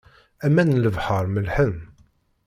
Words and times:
Aman 0.45 0.69
n 0.73 0.81
lebḥer 0.83 1.25
mellḥen. 1.33 1.75